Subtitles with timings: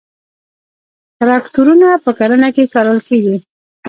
[1.17, 3.35] تراکتورونه په کرنه کې کارول کیږي